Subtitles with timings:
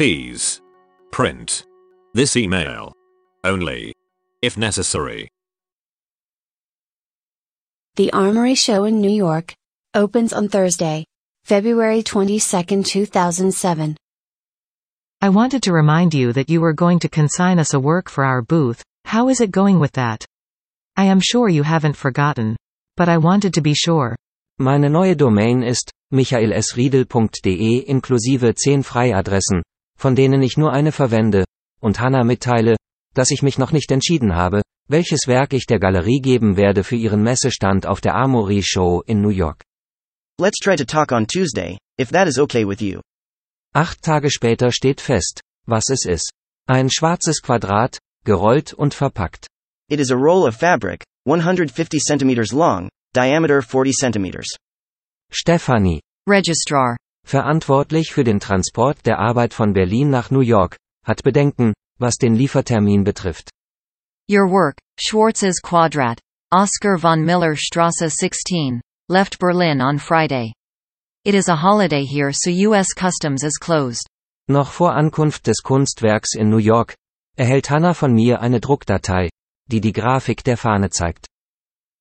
[0.00, 0.62] Please.
[1.12, 1.66] Print.
[2.14, 2.94] This email.
[3.44, 3.92] Only.
[4.40, 5.28] If necessary.
[7.96, 9.54] The Armory Show in New York
[9.92, 11.04] opens on Thursday,
[11.44, 13.94] February 22, 2007.
[15.20, 18.24] I wanted to remind you that you were going to consign us a work for
[18.24, 18.82] our booth.
[19.04, 20.24] How is it going with that?
[20.96, 22.56] I am sure you haven't forgotten.
[22.96, 24.16] But I wanted to be sure.
[24.58, 29.62] Meine neue Domain ist michaelsriedel.de inklusive 10 Freiadressen,
[30.00, 31.44] von denen ich nur eine verwende,
[31.78, 32.76] und Hannah mitteile,
[33.12, 36.96] dass ich mich noch nicht entschieden habe, welches Werk ich der Galerie geben werde für
[36.96, 39.62] ihren Messestand auf der Armory Show in New York.
[40.40, 43.00] Let's try to talk on Tuesday, if that is okay with you.
[43.74, 46.32] Acht Tage später steht fest, was es ist.
[46.66, 49.46] Ein schwarzes Quadrat, gerollt und verpackt.
[49.90, 54.48] It is a roll of fabric, 150 centimeters long, diameter 40 centimeters.
[55.30, 56.96] Stefanie, Registrar.
[57.24, 62.34] Verantwortlich für den Transport der Arbeit von Berlin nach New York, hat Bedenken, was den
[62.34, 63.50] Liefertermin betrifft.
[64.30, 66.20] Your work, Schwarzes Quadrat.
[66.52, 68.80] Oscar von Miller Strasse 16.
[69.08, 70.52] Left Berlin on Friday.
[71.24, 74.08] It is a holiday here so US Customs is closed.
[74.48, 76.96] Noch vor Ankunft des Kunstwerks in New York,
[77.36, 79.28] erhält Hannah von mir eine Druckdatei,
[79.66, 81.28] die die Grafik der Fahne zeigt.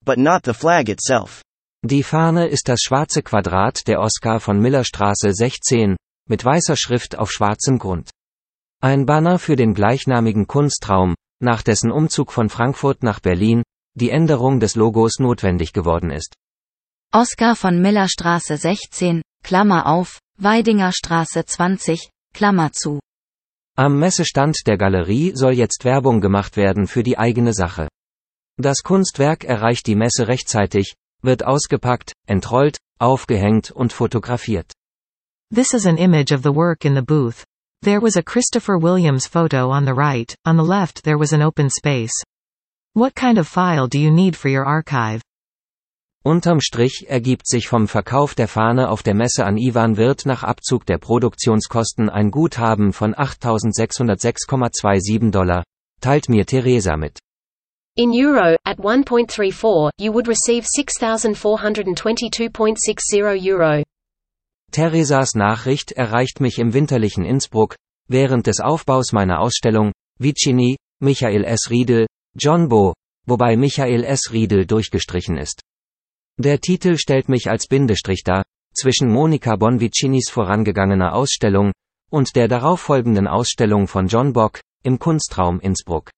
[0.03, 1.43] But not the flag itself.
[1.85, 5.95] Die Fahne ist das schwarze Quadrat der Oskar von Millerstraße 16,
[6.27, 8.09] mit weißer Schrift auf schwarzem Grund.
[8.81, 13.63] Ein Banner für den gleichnamigen Kunstraum, nach dessen Umzug von Frankfurt nach Berlin,
[13.95, 16.33] die Änderung des Logos notwendig geworden ist.
[17.13, 22.99] Oskar von Millerstraße 16, Klammer auf, Weidinger Straße 20, Klammer zu.
[23.77, 27.87] Am Messestand der Galerie soll jetzt Werbung gemacht werden für die eigene Sache.
[28.57, 34.71] Das Kunstwerk erreicht die Messe rechtzeitig, wird ausgepackt, entrollt, aufgehängt und fotografiert.
[35.53, 37.43] This is an image of the work in the booth.
[37.81, 41.41] There was a Christopher Williams photo on the right, on the left there was an
[41.41, 42.11] open space.
[42.93, 45.21] What kind of file do you need for your archive?
[46.25, 50.43] Unterm Strich ergibt sich vom Verkauf der Fahne auf der Messe an Ivan Wirth nach
[50.43, 55.63] Abzug der Produktionskosten ein Guthaben von 8.606,27 Dollar,
[56.01, 57.19] teilt mir Theresa mit.
[57.99, 63.83] In euro, at 1.34, you would receive 6,422.60 euro.
[64.71, 67.75] Theresas Nachricht erreicht mich im winterlichen Innsbruck,
[68.07, 71.69] während des Aufbaus meiner Ausstellung, Vicini, Michael S.
[71.69, 72.93] Riedel, John Bo,
[73.27, 74.31] wobei Michael S.
[74.31, 75.59] Riedel durchgestrichen ist.
[76.37, 81.73] Der Titel stellt mich als Bindestrich dar, zwischen Monika Bonvicinis vorangegangener Ausstellung,
[82.09, 86.11] und der darauffolgenden Ausstellung von John Bock, im Kunstraum Innsbruck.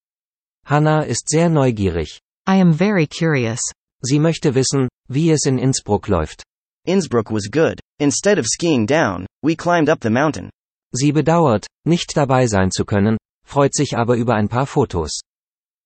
[0.66, 2.20] Hannah ist sehr neugierig.
[2.48, 3.60] I am very curious.
[4.00, 6.42] Sie möchte wissen, wie es in Innsbruck läuft.
[6.86, 7.78] Innsbruck was good.
[7.98, 10.50] Instead of skiing down, we climbed up the mountain.
[10.92, 15.20] Sie bedauert, nicht dabei sein zu können, freut sich aber über ein paar Fotos.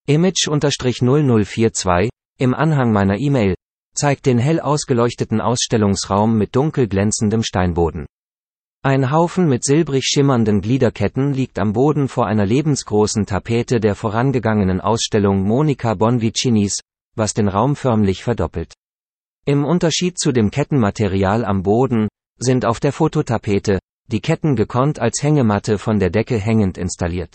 [0.09, 3.55] Image-0042, im Anhang meiner E-Mail,
[3.95, 8.07] zeigt den hell ausgeleuchteten Ausstellungsraum mit dunkel glänzendem Steinboden.
[8.87, 14.81] Ein Haufen mit silbrig schimmernden Gliederketten liegt am Boden vor einer lebensgroßen Tapete der vorangegangenen
[14.81, 16.79] Ausstellung Monika Bonvicinis,
[17.17, 18.75] was den Raum förmlich verdoppelt.
[19.45, 22.07] Im Unterschied zu dem Kettenmaterial am Boden,
[22.39, 27.35] sind auf der Fototapete, die Ketten gekonnt als Hängematte von der Decke hängend installiert.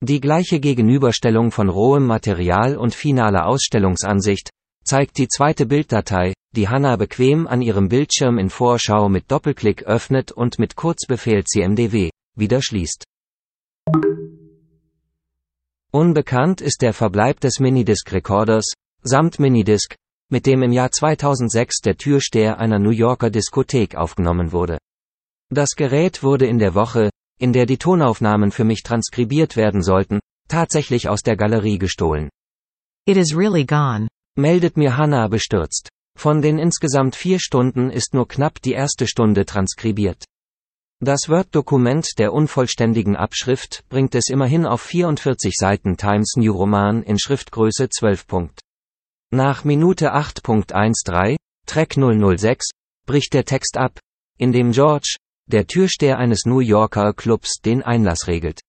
[0.00, 4.50] Die gleiche Gegenüberstellung von rohem Material und finaler Ausstellungsansicht,
[4.82, 10.32] zeigt die zweite Bilddatei, die Hannah bequem an ihrem Bildschirm in Vorschau mit Doppelklick öffnet
[10.32, 13.04] und mit Kurzbefehl CMDW wieder schließt.
[15.92, 18.72] Unbekannt ist der Verbleib des Minidisc-Recorders,
[19.02, 19.94] samt Minidisc,
[20.30, 24.78] mit dem im Jahr 2006 der Türsteher einer New Yorker Diskothek aufgenommen wurde.
[25.50, 30.20] Das Gerät wurde in der Woche, in der die Tonaufnahmen für mich transkribiert werden sollten,
[30.48, 32.30] tatsächlich aus der Galerie gestohlen.
[33.06, 34.08] It is really gone.
[34.36, 35.90] Meldet mir Hannah bestürzt.
[36.16, 40.24] Von den insgesamt vier Stunden ist nur knapp die erste Stunde transkribiert.
[41.00, 47.18] Das Word-Dokument der unvollständigen Abschrift bringt es immerhin auf 44 Seiten Times New Roman in
[47.18, 48.26] Schriftgröße 12.
[48.26, 48.60] Punkt.
[49.30, 52.70] Nach Minute 8.13, Track 006,
[53.06, 53.98] bricht der Text ab,
[54.38, 55.16] in dem George,
[55.46, 58.60] der Türsteher eines New Yorker Clubs, den Einlass regelt.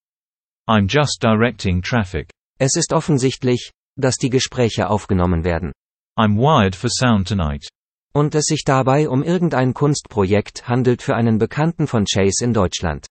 [0.68, 2.32] I'm just directing traffic.
[2.58, 5.72] Es ist offensichtlich, dass die Gespräche aufgenommen werden.
[6.18, 7.68] I'm wired for sound tonight.
[8.14, 13.08] Und es sich dabei um irgendein Kunstprojekt handelt für einen Bekannten von Chase in Deutschland.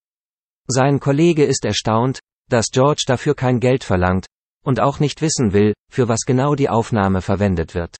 [0.67, 4.27] Sein Kollege ist erstaunt, dass George dafür kein Geld verlangt,
[4.65, 7.97] und auch nicht wissen will, für was genau die Aufnahme verwendet wird.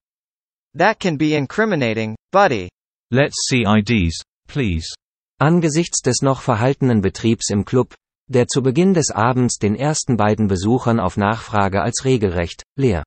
[0.77, 2.71] That can be incriminating, buddy.
[3.13, 4.95] Let's see IDs, please.
[5.39, 7.95] Angesichts des noch verhaltenen Betriebs im Club,
[8.29, 13.05] der zu Beginn des Abends den ersten beiden Besuchern auf Nachfrage als regelrecht leer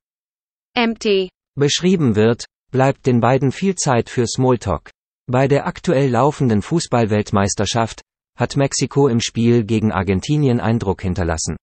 [0.76, 1.30] Empty.
[1.58, 4.92] Beschrieben wird, bleibt den beiden viel Zeit für Smalltalk.
[5.30, 8.02] Bei der aktuell laufenden Fußballweltmeisterschaft
[8.38, 11.58] hat Mexiko im Spiel gegen Argentinien Eindruck hinterlassen.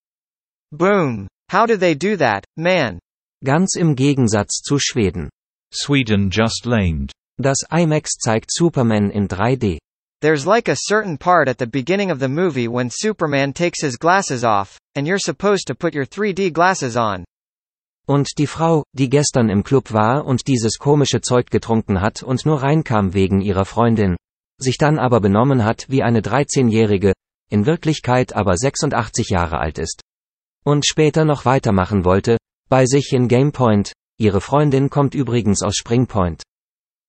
[0.71, 1.29] Boom.
[1.51, 2.99] How do they do that, man?
[3.45, 5.31] Ganz im Gegensatz zu Schweden.
[5.73, 7.13] Sweden just lamed.
[7.41, 9.79] Das IMAX zeigt Superman in 3D.
[10.21, 13.97] There's like a certain part at the beginning of the movie when Superman takes his
[13.97, 17.25] glasses off, and you're supposed to put your 3D glasses on.
[18.07, 22.45] Und die Frau, die gestern im Club war und dieses komische Zeug getrunken hat und
[22.45, 24.17] nur reinkam wegen ihrer Freundin,
[24.59, 27.13] sich dann aber benommen hat wie eine 13-Jährige,
[27.51, 30.03] in Wirklichkeit aber 86 Jahre alt ist.
[30.65, 32.37] Und später noch weitermachen wollte,
[32.69, 36.43] bei sich in Gamepoint, ihre Freundin kommt übrigens aus Springpoint.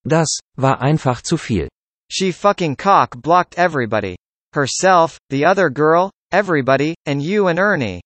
[0.03, 1.67] Das, war einfach zu viel.
[2.11, 4.15] She fucking cock blocked everybody.
[4.53, 8.01] Herself, the other girl, everybody, and you and Ernie.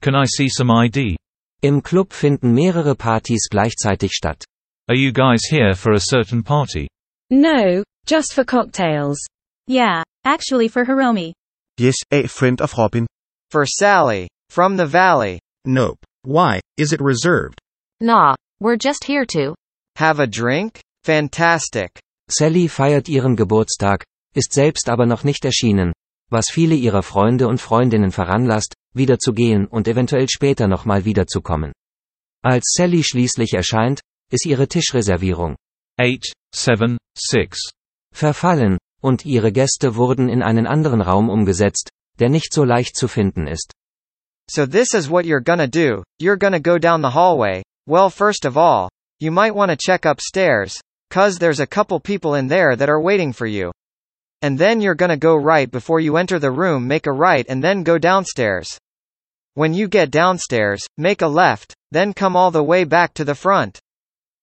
[0.00, 1.16] Can I see some ID?
[1.66, 4.44] Im Club finden mehrere Partys gleichzeitig statt.
[4.88, 6.86] Are you guys here for a certain party?
[7.28, 9.18] No, just for cocktails.
[9.66, 11.32] Yeah, actually for Hiromi.
[11.76, 13.04] Yes, a friend of Robin.
[13.50, 15.40] For Sally, from the valley.
[15.64, 15.98] Nope.
[16.22, 17.58] Why, is it reserved?
[18.00, 19.56] Nah, we're just here to.
[19.96, 20.78] Have a drink?
[21.02, 21.98] Fantastic.
[22.30, 24.04] Sally feiert ihren Geburtstag,
[24.36, 25.92] ist selbst aber noch nicht erschienen,
[26.30, 31.72] was viele ihrer Freunde und Freundinnen veranlasst, wieder zu gehen und eventuell später nochmal wiederzukommen.
[32.42, 34.00] Als Sally schließlich erscheint,
[34.30, 35.56] ist ihre Tischreservierung
[35.98, 37.70] 8, 7, 6.
[38.14, 43.08] verfallen, und ihre Gäste wurden in einen anderen Raum umgesetzt, der nicht so leicht zu
[43.08, 43.72] finden ist.
[44.50, 46.02] So this is what you're gonna do.
[46.20, 47.62] You're gonna go down the hallway.
[47.88, 48.88] Well, first of all,
[49.20, 53.00] you might want to check upstairs, cause there's a couple people in there that are
[53.00, 53.72] waiting for you.
[54.42, 57.62] And then you're gonna go right before you enter the room, make a right and
[57.62, 58.78] then go downstairs.
[59.56, 63.34] When you get downstairs, make a left, then come all the way back to the
[63.34, 63.80] front.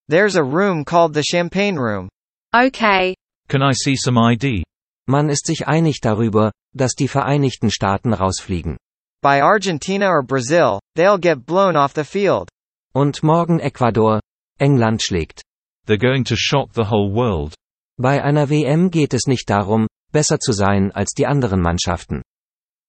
[0.08, 2.10] There's a room called the champagne room.
[2.52, 3.14] Okay.
[3.48, 4.64] Can I see some ID?
[5.08, 8.76] Man ist sich einig darüber, dass die Vereinigten Staaten rausfliegen.
[9.22, 12.50] By Argentina or Brazil, they'll get blown off the field.
[12.96, 14.20] Und morgen Ecuador,
[14.60, 15.44] England schlägt.
[15.86, 17.54] They're going to shock the whole world.
[18.00, 22.24] Bei einer WM geht es nicht darum, besser zu sein als die anderen Mannschaften.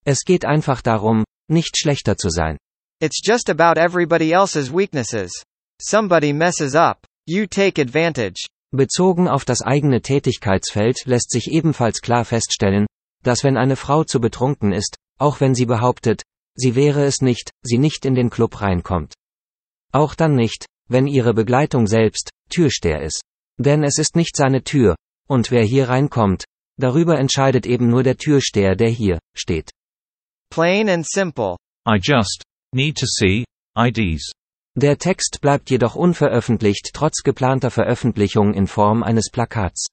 [0.07, 2.57] Es geht einfach darum, nicht schlechter zu sein.
[3.01, 5.33] It's just about everybody else's weaknesses.
[5.81, 7.05] Somebody messes up.
[7.27, 8.47] You take advantage.
[8.73, 12.87] Bezogen auf das eigene Tätigkeitsfeld lässt sich ebenfalls klar feststellen,
[13.23, 16.23] dass wenn eine Frau zu betrunken ist, auch wenn sie behauptet,
[16.55, 19.15] sie wäre es nicht, sie nicht in den Club reinkommt.
[19.93, 23.23] Auch dann nicht, wenn ihre Begleitung selbst Türsteher ist.
[23.59, 24.97] Denn es ist nicht seine Tür,
[25.29, 26.45] und wer hier reinkommt,
[26.77, 29.71] darüber entscheidet eben nur der Türsteher, der hier steht.
[30.55, 31.59] Plain and simple.
[31.85, 33.45] I just need to see
[33.77, 34.31] IDs.
[34.77, 39.89] Der Text bleibt jedoch unveröffentlicht trotz geplanter Veröffentlichung in Form eines Plakats.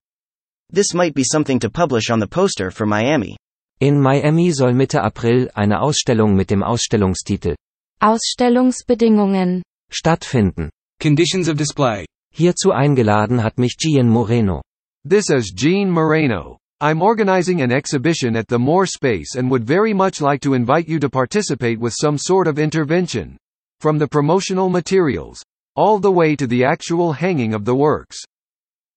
[0.72, 3.38] This might be something to publish on the poster for Miami.
[3.80, 7.56] In Miami soll Mitte April eine Ausstellung mit dem Ausstellungstitel
[8.00, 9.63] Ausstellungsbedingungen.
[9.91, 10.70] stattfinden.
[11.01, 12.06] Conditions of display.
[12.36, 14.62] Hierzu eingeladen hat mich Gian Moreno.
[15.10, 16.61] This is Gene Moreno.
[16.84, 20.88] I'm organizing an exhibition at the Moore Space and would very much like to invite
[20.88, 23.38] you to participate with some sort of intervention.
[23.80, 25.44] From the promotional materials,
[25.76, 28.18] all the way to the actual hanging of the works.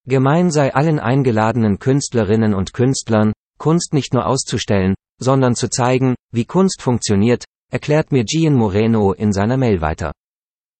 [0.08, 6.46] Gemein sei allen eingeladenen Künstlerinnen und Künstlern, Kunst nicht nur auszustellen, sondern zu zeigen, wie
[6.46, 10.10] Kunst funktioniert, erklärt mir Gian Moreno in seiner Mail weiter.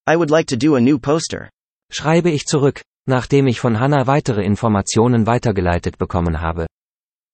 [0.09, 1.51] I would like to do a new poster.
[1.91, 6.67] Schreibe ich zurück, nachdem ich von Hannah weitere Informationen weitergeleitet bekommen habe.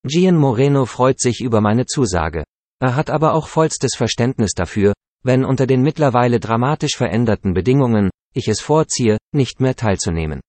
[0.07, 2.45] Gian Moreno freut sich über meine Zusage.
[2.81, 8.49] Er hat aber auch vollstes Verständnis dafür, wenn unter den mittlerweile dramatisch veränderten Bedingungen, ich
[8.49, 10.41] es vorziehe, nicht mehr teilzunehmen.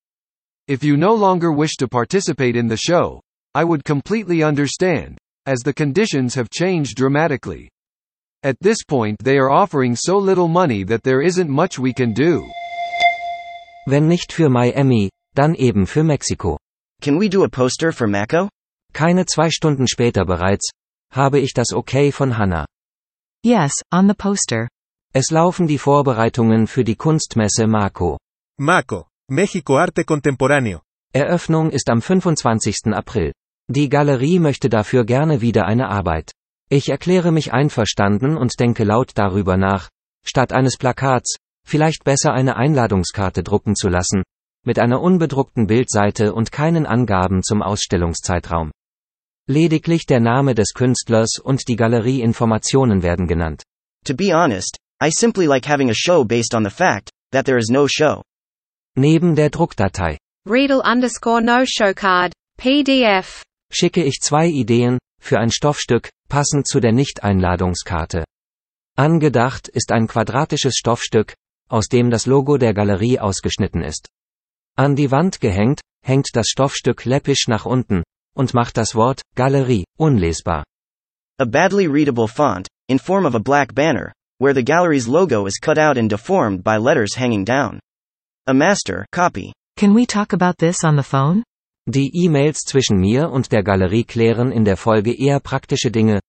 [0.70, 3.20] If you no longer wish to participate in the show,
[3.54, 7.70] I would completely understand, as the conditions have changed dramatically.
[8.44, 12.14] At this point they are offering so little money that there isn't much we can
[12.14, 12.46] do.
[13.86, 16.58] Wenn nicht für Miami, dann eben für Mexiko.
[17.02, 18.48] Can we do a poster for Mako?
[18.94, 20.70] Keine zwei Stunden später bereits,
[21.12, 22.66] habe ich das Okay von Hannah.
[23.44, 24.68] Yes, on the poster.
[25.14, 28.18] Es laufen die Vorbereitungen für die Kunstmesse Marco.
[28.58, 30.82] Mako, México Arte Contemporáneo.
[31.14, 32.94] Eröffnung ist am 25.
[32.94, 33.34] April.
[33.68, 36.32] Die Galerie möchte dafür gerne wieder eine Arbeit.
[36.70, 39.90] Ich erkläre mich einverstanden und denke laut darüber nach,
[40.24, 41.36] statt eines Plakats,
[41.68, 44.24] vielleicht besser eine Einladungskarte drucken zu lassen,
[44.64, 48.72] mit einer unbedruckten Bildseite und keinen Angaben zum Ausstellungszeitraum.
[49.50, 53.64] Lediglich der Name des Künstlers und die Galerieinformationen werden genannt.
[54.06, 57.58] To be honest, I simply like having a show based on the fact that there
[57.58, 58.22] is no show.
[58.96, 60.18] Neben der Druckdatei
[60.48, 62.34] Riedel underscore no show card.
[62.58, 63.44] PDF.
[63.72, 68.26] schicke ich zwei Ideen für ein Stoffstück, passend zu der Nicht-Einladungskarte.
[68.98, 71.34] Angedacht ist ein quadratisches Stoffstück,
[71.70, 74.10] aus dem das Logo der Galerie ausgeschnitten ist.
[74.76, 78.04] An die Wand gehängt, hängt das Stoffstück läppisch nach unten
[78.36, 80.64] und macht das Wort Galerie unlesbar.
[81.40, 85.60] A badly readable font, in form of a black banner, where the gallery's logo is
[85.60, 87.80] cut out and deformed by letters hanging down.
[88.48, 89.54] A master copy.
[89.78, 91.44] Can we talk about this on the phone?
[91.88, 96.20] Die E-Mails zwischen mir und der Galerie klären in der Folge eher praktische Dinge.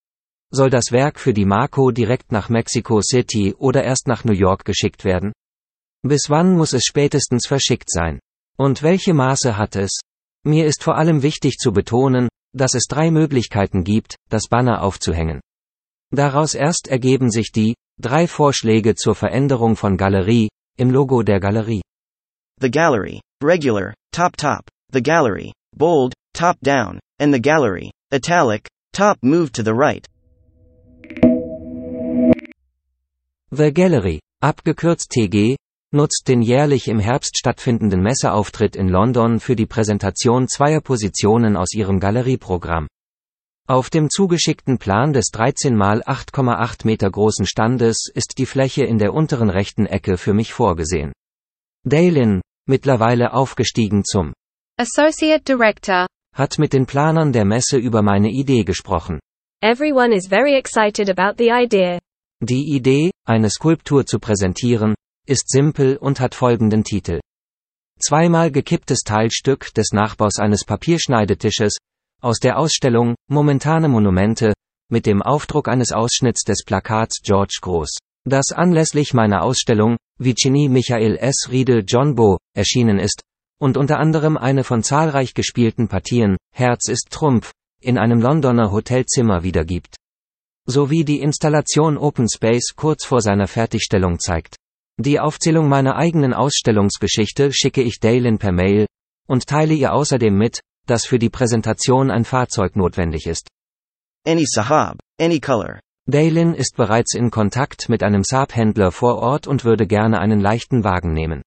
[0.51, 4.65] Soll das Werk für die Marco direkt nach Mexico City oder erst nach New York
[4.65, 5.33] geschickt werden?
[6.03, 8.19] Bis wann muss es spätestens verschickt sein?
[8.57, 9.99] Und welche Maße hat es?
[10.45, 15.41] Mir ist vor allem wichtig zu betonen, dass es drei Möglichkeiten gibt, das Banner aufzuhängen.
[16.11, 21.81] Daraus erst ergeben sich die drei Vorschläge zur Veränderung von Galerie im Logo der Galerie.
[22.59, 29.17] The gallery, regular, top top, the gallery, bold, top down, and the gallery, italic, top
[29.23, 30.05] moved to the right.
[33.55, 35.55] The Gallery, abgekürzt TG,
[35.93, 41.73] nutzt den jährlich im Herbst stattfindenden Messeauftritt in London für die Präsentation zweier Positionen aus
[41.73, 42.87] ihrem Galerieprogramm.
[43.67, 48.97] Auf dem zugeschickten Plan des 13 x 8,8 Meter großen Standes ist die Fläche in
[48.97, 51.13] der unteren rechten Ecke für mich vorgesehen.
[51.85, 54.33] Daylin, mittlerweile aufgestiegen zum
[54.77, 56.07] Associate Director.
[56.35, 59.19] hat mit den Planern der Messe über meine Idee gesprochen.
[59.61, 61.99] Everyone is very excited about the idea.
[62.41, 64.95] Die Idee, eine Skulptur zu präsentieren,
[65.27, 67.19] ist simpel und hat folgenden Titel.
[67.99, 71.77] Zweimal gekipptes Teilstück des Nachbaus eines Papierschneidetisches,
[72.21, 74.53] aus der Ausstellung Momentane Monumente,
[74.89, 81.17] mit dem Aufdruck eines Ausschnitts des Plakats George Groß, das anlässlich meiner Ausstellung, Vicini Michael
[81.17, 81.49] S.
[81.49, 83.21] Riedel John Bo, erschienen ist,
[83.59, 87.51] und unter anderem eine von zahlreich gespielten Partien, Herz ist Trumpf,
[87.81, 89.95] in einem Londoner Hotelzimmer wiedergibt.
[90.65, 94.55] Sowie die Installation Open Space kurz vor seiner Fertigstellung zeigt.
[94.99, 98.85] Die Aufzählung meiner eigenen Ausstellungsgeschichte schicke ich Daylin per Mail
[99.27, 103.47] und teile ihr außerdem mit, dass für die Präsentation ein Fahrzeug notwendig ist.
[104.25, 105.79] Any sahab, any color.
[106.05, 110.83] Daylin ist bereits in Kontakt mit einem Saab-Händler vor Ort und würde gerne einen leichten
[110.83, 111.41] Wagen nehmen.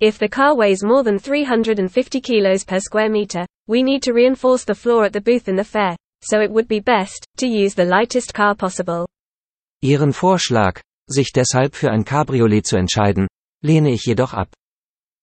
[0.00, 4.64] If the car weighs more than 350 kilos per square meter, we need to reinforce
[4.66, 7.74] the floor at the booth in the fair, so it would be best to use
[7.74, 9.06] the lightest car possible.
[9.82, 13.28] Ihren Vorschlag, sich deshalb für ein Cabriolet zu entscheiden,
[13.62, 14.48] lehne ich jedoch ab.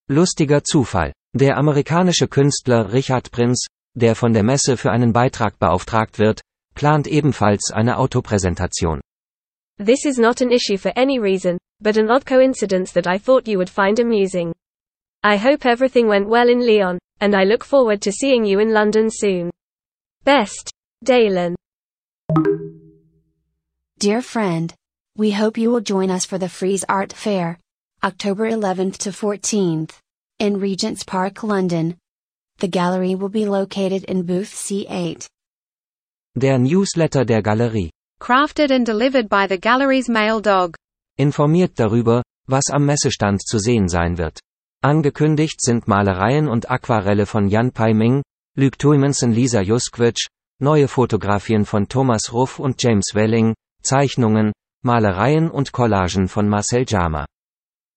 [0.07, 1.13] Lustiger Zufall.
[1.35, 6.41] Der amerikanische Künstler Richard Prinz, der von der Messe für einen Beitrag beauftragt wird,
[6.73, 8.99] plant ebenfalls eine Autopräsentation.
[9.77, 13.47] This is not an issue for any reason, but an odd coincidence that I thought
[13.47, 14.53] you would find amusing.
[15.23, 18.73] I hope everything went well in Lyon, and I look forward to seeing you in
[18.73, 19.51] London soon.
[20.23, 20.71] Best,
[21.03, 21.55] Dalen.
[23.99, 24.73] Dear friend,
[25.19, 27.59] we hope you will join us for the Freeze Art Fair,
[28.01, 29.91] October 11th to 14th,
[30.39, 31.97] in Regent's Park, London.
[32.59, 35.27] The gallery will be located in booth C8.
[36.37, 40.77] Der Newsletter der Galerie Crafted and delivered by the gallery's mail dog.
[41.17, 44.39] informiert darüber, was am Messestand zu sehen sein wird.
[44.81, 48.23] Angekündigt sind Malereien und Aquarelle von Jan Pai Ming,
[48.55, 50.27] Luke Tuimensen Lisa Juskowicz,
[50.61, 57.25] neue Fotografien von Thomas Ruff und James Welling, Zeichnungen, Malereien und Collagen von Marcel Jama.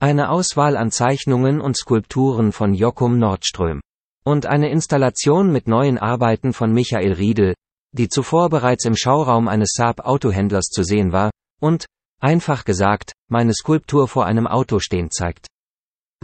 [0.00, 3.80] Eine Auswahl an Zeichnungen und Skulpturen von Jokum Nordström.
[4.24, 7.54] Und eine Installation mit neuen Arbeiten von Michael Riedel,
[7.92, 11.86] die zuvor bereits im Schauraum eines Saab-Autohändlers zu sehen war, und,
[12.20, 15.46] einfach gesagt, meine Skulptur vor einem Auto stehen zeigt.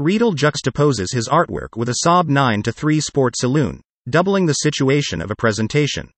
[0.01, 5.23] Riedel juxtaposes his artwork with a Saab 9 to 3 Sport Saloon, doubling the situation
[5.23, 6.11] of a presentation.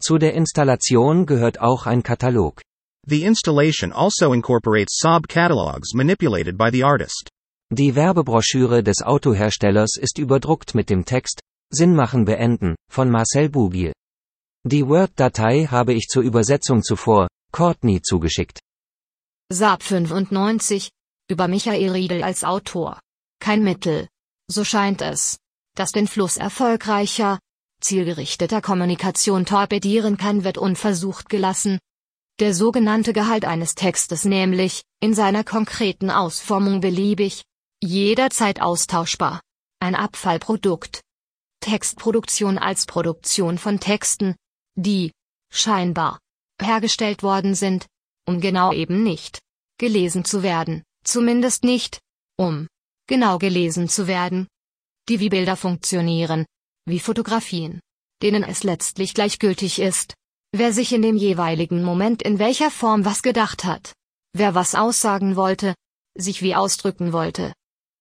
[0.00, 2.62] Zu der Installation gehört auch ein Katalog.
[3.08, 7.30] The installation also incorporates Saab catalogs manipulated by the artist.
[7.72, 11.40] Die Werbebroschüre des Autoherstellers ist überdruckt mit dem Text
[11.72, 13.94] Sinn machen beenden von Marcel Bougiel.
[14.66, 18.60] Die Word-Datei habe ich zur Übersetzung zuvor Courtney zugeschickt.
[19.50, 20.90] Saab 95,
[21.30, 23.00] über Michael Riedel als Autor.
[23.40, 24.08] Kein Mittel.
[24.50, 25.38] So scheint es.
[25.74, 27.38] Das den Fluss erfolgreicher,
[27.80, 31.78] zielgerichteter Kommunikation torpedieren kann, wird unversucht gelassen.
[32.40, 37.42] Der sogenannte Gehalt eines Textes nämlich, in seiner konkreten Ausformung beliebig,
[37.82, 39.40] jederzeit austauschbar.
[39.80, 41.00] Ein Abfallprodukt.
[41.60, 44.36] Textproduktion als Produktion von Texten,
[44.76, 45.10] die,
[45.52, 46.20] scheinbar,
[46.62, 47.86] hergestellt worden sind,
[48.24, 49.40] um genau eben nicht,
[49.78, 51.98] gelesen zu werden, zumindest nicht,
[52.36, 52.68] um,
[53.08, 54.46] genau gelesen zu werden.
[55.08, 56.46] Die wie Bilder funktionieren,
[56.86, 57.80] wie Fotografien,
[58.22, 60.14] denen es letztlich gleichgültig ist,
[60.52, 63.92] wer sich in dem jeweiligen Moment in welcher Form was gedacht hat,
[64.32, 65.74] wer was aussagen wollte,
[66.14, 67.52] sich wie ausdrücken wollte.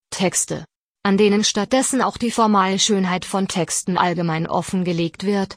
[0.09, 0.65] Texte,
[1.03, 5.55] an denen stattdessen auch die formale Schönheit von Texten allgemein offengelegt wird,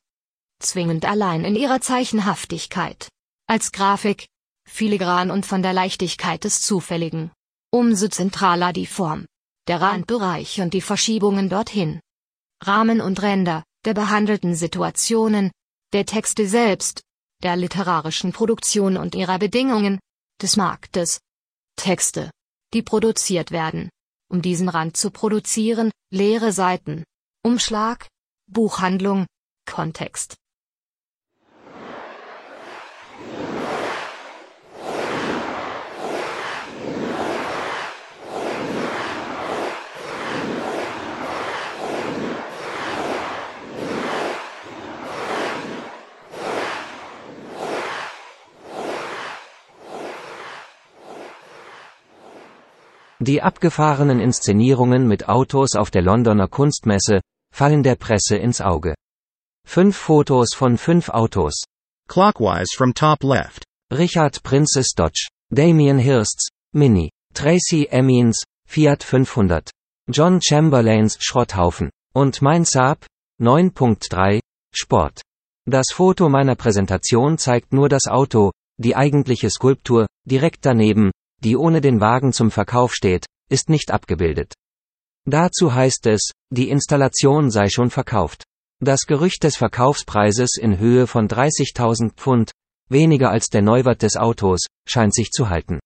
[0.61, 3.09] zwingend allein in ihrer Zeichenhaftigkeit,
[3.47, 4.27] als Grafik,
[4.69, 7.33] filigran und von der Leichtigkeit des Zufälligen.
[7.73, 9.27] Umso zentraler die Form,
[9.69, 12.01] der Randbereich und die Verschiebungen dorthin.
[12.63, 15.53] Rahmen und Ränder, der behandelten Situationen,
[15.93, 17.03] der Texte selbst,
[17.43, 19.99] der literarischen Produktion und ihrer Bedingungen,
[20.41, 21.21] des Marktes.
[21.77, 22.31] Texte,
[22.73, 23.89] die produziert werden,
[24.31, 27.05] um diesen Rand zu produzieren, leere Seiten,
[27.43, 28.09] Umschlag,
[28.47, 29.27] Buchhandlung,
[29.67, 30.37] Kontext.
[53.23, 57.21] Die abgefahrenen Inszenierungen mit Autos auf der Londoner Kunstmesse
[57.55, 58.95] fallen der Presse ins Auge.
[59.67, 61.63] Fünf Fotos von fünf Autos.
[62.09, 63.65] Clockwise from top left.
[63.93, 69.69] Richard Princess Dodge, Damien Hirsts, Mini, Tracy Emmons, Fiat 500,
[70.09, 73.05] John Chamberlains Schrotthaufen und mein Saab
[73.41, 74.41] 9.3
[74.73, 75.21] Sport.
[75.67, 81.11] Das Foto meiner Präsentation zeigt nur das Auto, die eigentliche Skulptur, direkt daneben,
[81.43, 84.55] die ohne den Wagen zum Verkauf steht, ist nicht abgebildet.
[85.27, 88.45] Dazu heißt es, die Installation sei schon verkauft.
[88.83, 92.53] Das Gerücht des Verkaufspreises in Höhe von 30.000 Pfund,
[92.89, 95.81] weniger als der Neuwert des Autos, scheint sich zu halten.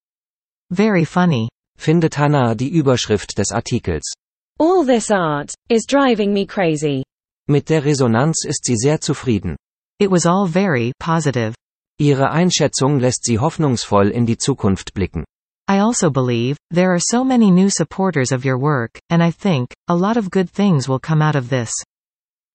[0.73, 1.49] Very funny.
[1.77, 4.13] Findet Hannah die Überschrift des Artikels.
[4.59, 7.03] All this art is driving me crazy.
[7.49, 9.57] Mit der Resonanz ist sie sehr zufrieden.
[9.99, 11.55] It was all very positive.
[11.99, 15.25] Ihre Einschätzung lässt sie hoffnungsvoll in die Zukunft blicken.
[15.67, 19.73] I also believe, there are so many new supporters of your work, and I think,
[19.89, 21.73] a lot of good things will come out of this.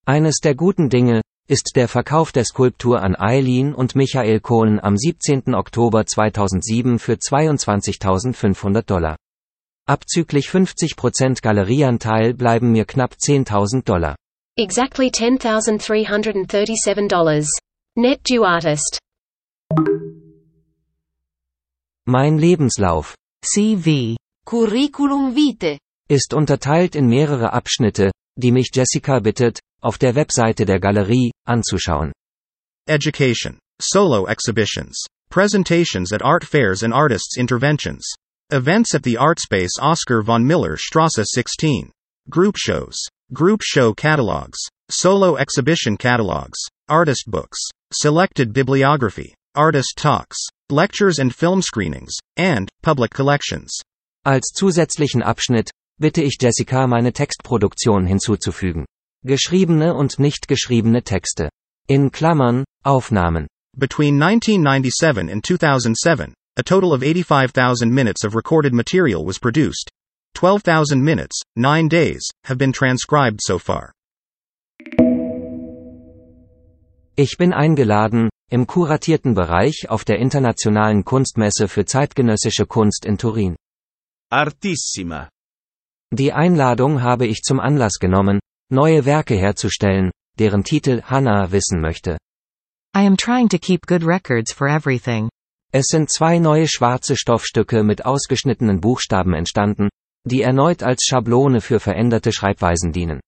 [0.06, 4.96] Eines der guten Dinge, ist der Verkauf der Skulptur an Eileen und Michael Kohlen am
[4.96, 5.56] 17.
[5.56, 9.16] Oktober 2007 für 22.500 Dollar.
[9.88, 14.16] Abzüglich 50% Galerieanteil bleiben mir knapp 10.000 Dollar.
[14.56, 17.50] Exactly $10,337.
[17.96, 19.00] Net due artist.
[22.12, 23.14] Mein Lebenslauf
[23.46, 25.78] CV Curriculum vitae
[26.10, 32.12] ist unterteilt in mehrere Abschnitte, die mich Jessica bittet, auf der Webseite der Galerie, anzuschauen.
[32.88, 33.60] Education.
[33.80, 35.06] Solo exhibitions.
[35.30, 38.04] Presentations at art fairs and artists' interventions.
[38.50, 41.92] Events at the Art Space Oscar von Miller Strasse 16.
[42.28, 42.98] Group shows.
[43.34, 44.58] Group show catalogs.
[44.90, 46.58] Solo exhibition catalogs.
[46.88, 47.60] Artist books.
[47.94, 49.36] Selected bibliography.
[49.54, 50.40] Artist talks.
[50.72, 52.14] Lectures and film screenings.
[52.38, 53.72] And, public collections.
[54.24, 58.86] Als zusätzlichen Abschnitt, bitte ich Jessica meine Textproduktion hinzuzufügen.
[59.26, 61.50] Geschriebene und nicht geschriebene Texte.
[61.88, 63.48] In Klammern, Aufnahmen.
[63.78, 69.90] Between 1997 and 2007, a total of 85,000 minutes of recorded material was produced.
[70.36, 73.92] 12,000 minutes, 9 days, have been transcribed so far.
[77.22, 83.58] Ich bin eingeladen, im kuratierten Bereich auf der Internationalen Kunstmesse für zeitgenössische Kunst in Turin.
[84.32, 85.28] Artissima.
[86.14, 88.40] Die Einladung habe ich zum Anlass genommen,
[88.72, 92.18] neue Werke herzustellen, deren Titel Hannah wissen möchte.
[92.96, 95.28] I am trying to keep good records for everything.
[95.74, 99.90] Es sind zwei neue schwarze Stoffstücke mit ausgeschnittenen Buchstaben entstanden,
[100.24, 103.20] die erneut als Schablone für veränderte Schreibweisen dienen.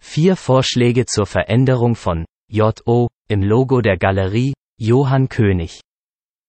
[0.00, 5.80] Vier Vorschläge zur Veränderung von JO im Logo der Galerie Johann König.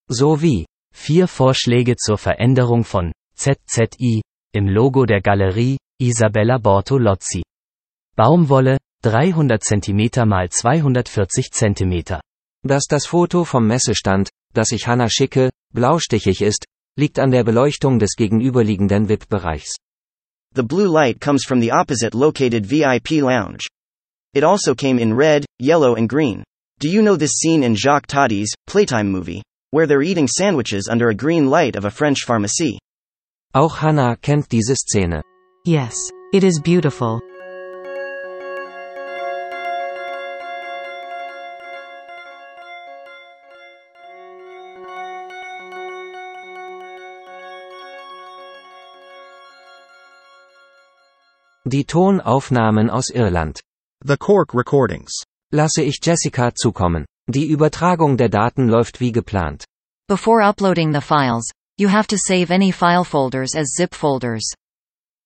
[0.09, 7.43] Sowie vier Vorschläge zur Veränderung von ZZI im Logo der Galerie Isabella Bortolozzi.
[8.15, 12.19] Baumwolle 300 cm x 240 cm.
[12.63, 16.65] Dass das Foto vom Messestand, das ich Hanna schicke, blaustichig ist,
[16.97, 19.75] liegt an der Beleuchtung des gegenüberliegenden VIP-Bereichs.
[20.55, 23.67] The blue light comes from the opposite located VIP lounge.
[24.33, 26.43] It also came in red, yellow, and green.
[26.79, 31.09] Do you know this scene in Jacques Tati's Playtime movie, where they're eating sandwiches under
[31.09, 32.79] a green light of a French pharmacy?
[33.53, 35.21] Auch Hannah kennt diese Szene.
[35.65, 35.95] Yes,
[36.33, 37.19] it is beautiful.
[51.67, 53.61] Die Tonaufnahmen aus Irland.
[54.03, 55.11] The Cork recordings.
[55.53, 57.05] Lasse ich Jessica zukommen.
[57.29, 59.63] Die Übertragung der Daten läuft wie geplant.
[60.07, 61.45] Before uploading the files,
[61.77, 64.43] you have to save any file folders as zip folders.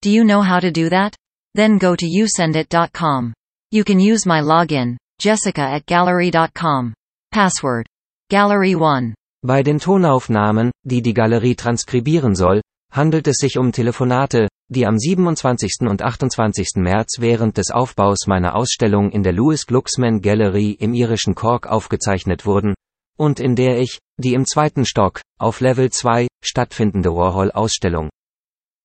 [0.02, 1.16] Do you know how to do that?
[1.54, 3.34] Then go to usendit.com.
[3.72, 6.94] You can use my login, jessica at gallery.com.
[7.32, 7.88] Password.
[8.30, 9.14] Gallery1.
[9.42, 12.62] Bei den Tonaufnahmen, die die Galerie transkribieren soll,
[12.96, 15.82] handelt es sich um Telefonate, die am 27.
[15.82, 16.76] und 28.
[16.78, 22.46] März während des Aufbaus meiner Ausstellung in der Louis Glucksman Gallery im irischen Cork aufgezeichnet
[22.46, 22.74] wurden,
[23.18, 28.10] und in der ich, die im zweiten Stock, auf Level 2, stattfindende Warhol-Ausstellung.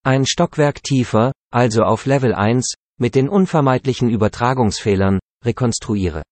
[0.05, 6.23] Ein Stockwerk tiefer, also auf Level 1, mit den unvermeidlichen Übertragungsfehlern, rekonstruiere.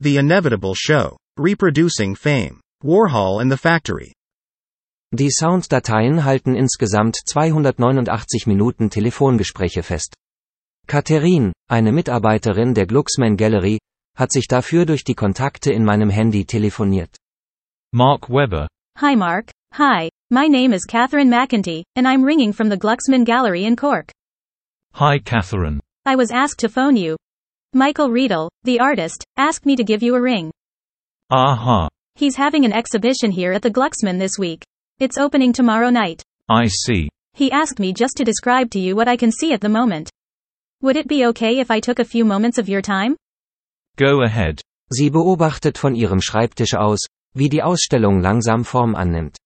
[0.00, 1.16] The Inevitable Show.
[1.38, 2.60] Reproducing Fame.
[2.82, 4.12] Warhol in the Factory.
[5.10, 10.14] Die Sounddateien halten insgesamt 289 Minuten Telefongespräche fest.
[10.86, 13.78] Catherine, eine Mitarbeiterin der Glucksman Gallery,
[14.18, 17.16] hat sich dafür durch die Kontakte in meinem Handy telefoniert.
[17.94, 18.68] Mark Webber.
[18.98, 19.50] Hi Mark.
[19.72, 24.12] Hi, my name is Catherine McEntee, and I'm ringing from the Glucksman Gallery in Cork.
[24.92, 25.80] Hi Catherine.
[26.04, 27.16] I was asked to phone you.
[27.72, 30.50] Michael Riedel, the artist, asked me to give you a ring.
[31.30, 31.88] Aha.
[32.14, 34.64] He's having an exhibition here at the Glucksman this week.
[35.00, 36.24] It's opening tomorrow night.
[36.48, 37.08] I see.
[37.32, 40.10] He asked me just to describe to you what I can see at the moment.
[40.82, 43.14] Would it be okay if I took a few moments of your time?
[43.96, 44.60] Go ahead.
[44.92, 46.98] Sie beobachtet von ihrem Schreibtisch aus,
[47.36, 49.36] wie die Ausstellung langsam Form annimmt.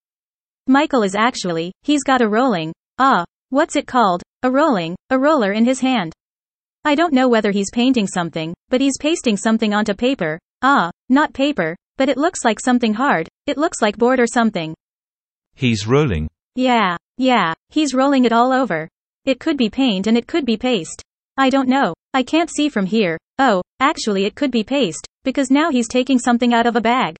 [0.69, 4.23] Michael is actually, he's got a rolling, ah, what's it called?
[4.45, 6.15] A rolling, a roller in his hand.
[6.87, 10.39] I don't know whether he's painting something, but he's pasting something onto paper.
[10.63, 14.75] Ah, not paper, but it looks like something hard, it looks like board or something.
[15.55, 16.29] He's rolling.
[16.55, 18.89] Yeah, yeah, he's rolling it all over.
[19.25, 21.03] It could be paint and it could be paste.
[21.37, 23.17] I don't know, I can't see from here.
[23.39, 27.17] Oh, actually, it could be paste, because now he's taking something out of a bag.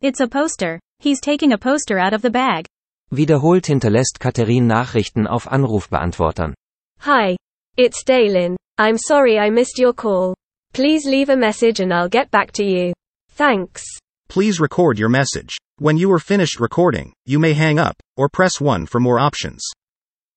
[0.00, 0.80] It's a poster.
[0.98, 2.66] He's taking a poster out of the bag.
[3.12, 6.54] Wiederholt hinterlässt Katharine Nachrichten auf Anrufbeantwortern.
[7.00, 7.36] Hi.
[7.76, 8.56] It's Daylin.
[8.78, 10.34] I'm sorry I missed your call.
[10.72, 12.92] Please leave a message and I'll get back to you.
[13.30, 13.84] Thanks.
[14.28, 15.56] Please record your message.
[15.78, 19.62] When you are finished recording, you may hang up, or press 1 for more options.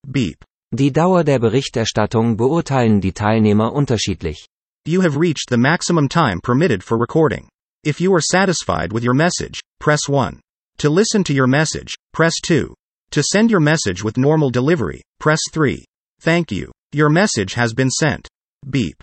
[0.10, 0.44] Beep.
[0.76, 4.46] Die Dauer der Berichterstattung beurteilen die Teilnehmer unterschiedlich.
[4.86, 7.50] You have reached the maximum time permitted for recording.
[7.84, 10.40] If you are satisfied with your message, press 1.
[10.80, 12.74] To listen to your message, press 2.
[13.12, 15.84] To send your message with normal delivery, press 3.
[16.22, 16.72] Thank you.
[16.92, 18.28] Your message has been sent.
[18.70, 19.02] Beep.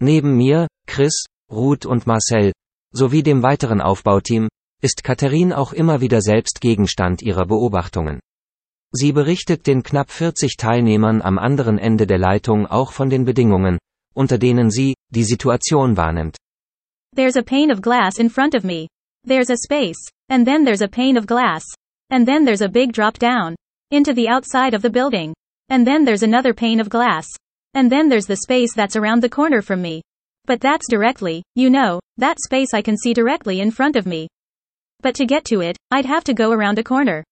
[0.00, 1.12] Neben mir, Chris,
[1.52, 2.52] Ruth und Marcel,
[2.92, 4.48] sowie dem weiteren Aufbauteam,
[4.80, 8.20] ist Katharine auch immer wieder selbst Gegenstand ihrer Beobachtungen.
[8.90, 13.78] Sie berichtet den knapp 40 Teilnehmern am anderen Ende der Leitung auch von den Bedingungen,
[14.14, 16.36] unter denen sie die Situation wahrnimmt.
[17.14, 18.88] There's a pane of glass in front of me.
[19.26, 21.64] There's a space, and then there's a pane of glass.
[22.10, 23.56] And then there's a big drop down
[23.90, 25.34] into the outside of the building.
[25.68, 27.26] And then there's another pane of glass.
[27.74, 30.02] And then there's the space that's around the corner from me.
[30.46, 34.28] But that's directly, you know, that space I can see directly in front of me.
[35.00, 37.22] But to get to it, I'd have to go around a corner.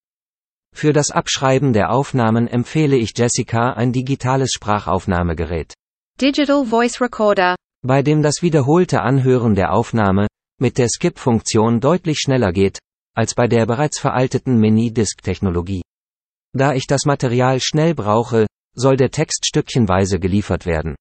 [0.73, 5.73] Für das Abschreiben der Aufnahmen empfehle ich Jessica ein digitales Sprachaufnahmegerät.
[6.21, 7.55] Digital Voice Recorder.
[7.85, 10.27] Bei dem das wiederholte Anhören der Aufnahme
[10.59, 12.79] mit der Skip-Funktion deutlich schneller geht,
[13.15, 15.81] als bei der bereits veralteten Mini-Disk-Technologie.
[16.53, 20.95] Da ich das Material schnell brauche, soll der Text stückchenweise geliefert werden.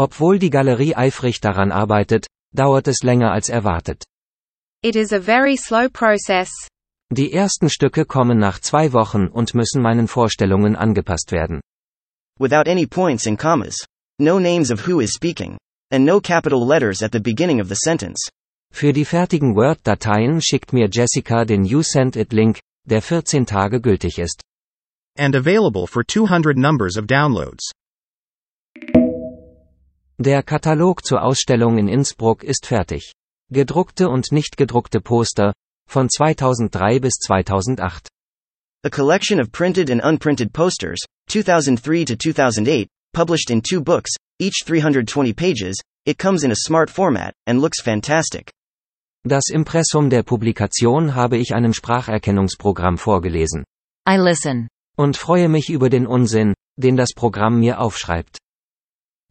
[0.00, 4.02] Obwohl die Galerie eifrig daran arbeitet, dauert es länger als erwartet.
[4.82, 6.48] It is a very slow process.
[7.12, 11.60] Die ersten Stücke kommen nach zwei Wochen und müssen meinen Vorstellungen angepasst werden.
[12.38, 13.76] Without any points and commas.
[14.18, 15.58] No names of who is speaking.
[15.92, 18.26] And no capital letters at the beginning of the sentence.
[18.72, 22.58] Für die fertigen Word-Dateien schickt mir Jessica den You Sent It Link,
[22.88, 24.40] der 14 Tage gültig ist.
[25.18, 27.70] And available for 200 numbers of downloads.
[30.22, 33.14] Der Katalog zur Ausstellung in Innsbruck ist fertig.
[33.50, 35.54] Gedruckte und nicht gedruckte Poster,
[35.88, 38.06] von 2003 bis 2008.
[38.84, 40.98] A collection of printed and unprinted posters,
[41.30, 46.90] 2003 to 2008, published in two books, each 320 pages, it comes in a smart
[46.90, 48.50] format, and looks fantastic.
[49.26, 53.64] Das Impressum der Publikation habe ich einem Spracherkennungsprogramm vorgelesen.
[54.06, 54.68] I listen.
[54.98, 58.36] Und freue mich über den Unsinn, den das Programm mir aufschreibt.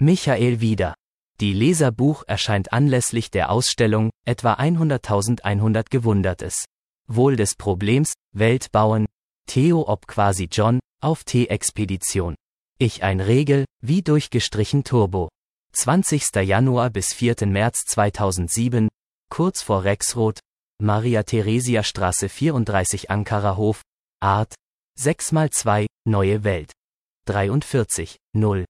[0.02, 0.94] Michael wieder.
[1.42, 6.64] Die Leserbuch erscheint anlässlich der Ausstellung, etwa 100.100 Gewundertes.
[7.08, 9.08] Wohl des Problems, Welt bauen.
[9.46, 12.36] Theo ob quasi John, auf T-Expedition.
[12.78, 15.28] Ich ein Regel, wie durchgestrichen Turbo.
[15.74, 16.34] 20.
[16.46, 17.36] Januar bis 4.
[17.48, 18.88] März 2007,
[19.30, 20.40] kurz vor Rexroth,
[20.82, 23.82] Maria Theresia Straße 34 Ankara Hof,
[24.22, 24.56] Art,
[24.98, 26.72] 6x2, Neue Welt.
[27.26, 28.64] 43, 0.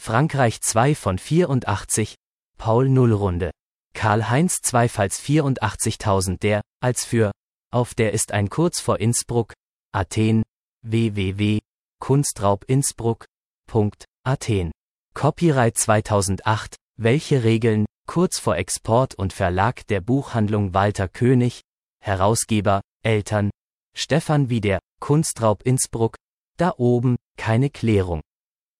[0.00, 2.14] Frankreich 2 von 84,
[2.56, 3.50] Paul Nullrunde.
[3.94, 7.32] Karl-Heinz 2 falls 84.000 der, als für,
[7.72, 9.52] auf der ist ein kurz vor Innsbruck,
[9.92, 10.44] Athen,
[10.82, 11.58] www,
[12.00, 13.26] Kunstraub Innsbruck,
[13.66, 14.70] Punkt, Athen.
[15.14, 21.62] Copyright 2008, welche Regeln, kurz vor Export und Verlag der Buchhandlung Walter König,
[22.00, 23.50] Herausgeber, Eltern,
[23.94, 26.16] Stefan Wieder, Kunstraub Innsbruck,
[26.56, 28.22] da oben, keine Klärung.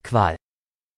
[0.05, 0.37] Qual.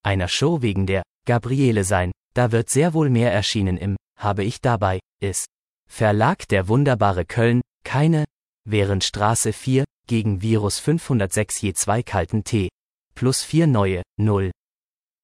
[0.03, 4.61] Einer Show wegen der, Gabriele sein, da wird sehr wohl mehr erschienen im, habe ich
[4.61, 5.47] dabei, ist.
[5.91, 8.25] Verlag der wunderbare Köln, keine,
[8.65, 12.69] während Straße 4, gegen Virus 506 je zwei kalten T.
[13.15, 14.51] Plus 4 neue, 0.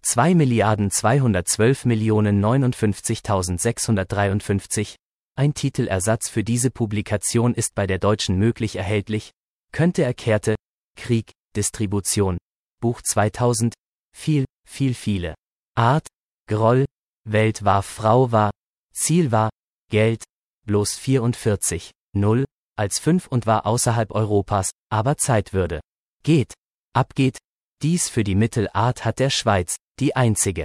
[0.02, 4.96] 2 Milliarden 212 Millionen 59.653.
[5.36, 9.30] Ein Titelersatz für diese Publikation ist bei der Deutschen möglich erhältlich.
[9.72, 10.54] Könnte erkehrte,
[10.96, 12.36] Krieg, Distribution.
[12.80, 13.74] Buch 2000.
[14.16, 15.35] Viel, viel, viele.
[15.76, 16.07] Art,
[16.48, 16.87] Groll,
[17.24, 18.50] Welt war Frau war,
[18.92, 19.50] Ziel war,
[19.90, 20.24] Geld,
[20.66, 22.44] bloß 44, 0,
[22.76, 25.81] als 5 und war außerhalb Europas, aber Zeit würde.
[26.22, 26.55] Geht,
[26.94, 27.38] abgeht,
[27.83, 30.64] dies für die Mittelart hat der Schweiz, die einzige.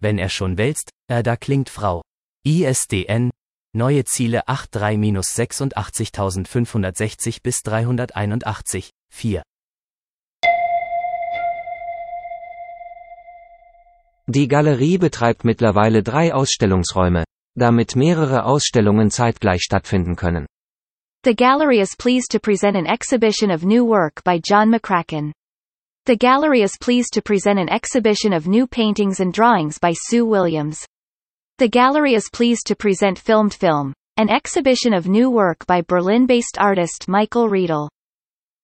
[0.00, 2.02] Wenn er schon wälzt, er da klingt Frau.
[2.44, 3.30] ISDN,
[3.74, 9.42] neue Ziele 83-86560 bis 381, 4.
[14.30, 17.24] Die Galerie betreibt mittlerweile drei Ausstellungsräume,
[17.56, 20.46] damit mehrere Ausstellungen zeitgleich stattfinden können.
[21.24, 25.32] The gallery is pleased to present an exhibition of new work by John McCracken.
[26.04, 30.26] The gallery is pleased to present an exhibition of new paintings and drawings by Sue
[30.26, 30.84] Williams.
[31.56, 36.58] The gallery is pleased to present Filmed Film, an exhibition of new work by Berlin-based
[36.58, 37.88] artist Michael Riedel.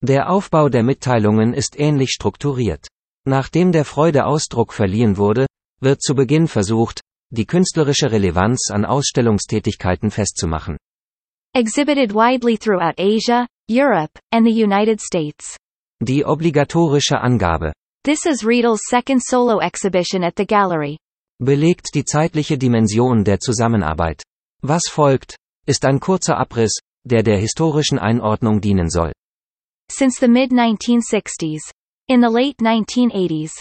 [0.03, 2.87] Der Aufbau der Mitteilungen ist ähnlich strukturiert.
[3.27, 5.47] Nachdem der Freude Ausdruck verliehen wurde,
[5.81, 10.77] wird zu Beginn versucht, die künstlerische Relevanz an Ausstellungstätigkeiten festzumachen.
[11.55, 15.57] Exhibited widely throughout Asia, Europe, and the United States.
[16.03, 17.73] Die obligatorische Angabe
[18.05, 20.99] This is Riedel's second solo exhibition at the gallery.
[21.41, 24.23] belegt die zeitliche Dimension der Zusammenarbeit.
[24.63, 29.13] Was folgt, ist ein kurzer Abriss, der der historischen Einordnung dienen soll.
[29.91, 31.71] Since the mid 1960s.
[32.07, 33.53] In the late 1980s.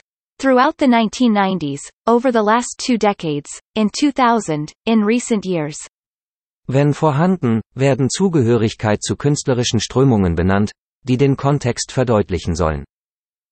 [0.44, 5.78] Throughout the 1990s, over the last two decades, in 2000, in recent years.
[6.68, 12.84] Wenn vorhanden, werden Zugehörigkeit zu künstlerischen Strömungen benannt, die den Kontext verdeutlichen sollen.